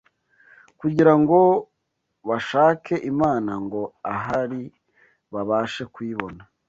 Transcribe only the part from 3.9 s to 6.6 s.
ahari babashe kuyibona